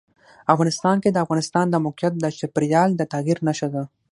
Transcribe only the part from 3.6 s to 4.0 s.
ده.